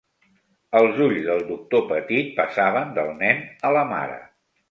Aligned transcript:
El 0.79 0.87
ulls 1.07 1.19
del 1.25 1.43
doctor 1.49 1.83
Petit 1.91 2.33
passaven 2.39 2.95
del 2.97 3.13
nen 3.23 3.43
a 3.71 3.75
la 3.79 3.87
mare. 3.95 4.19